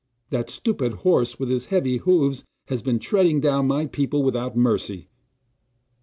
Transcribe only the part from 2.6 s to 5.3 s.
has been treading down my people without mercy!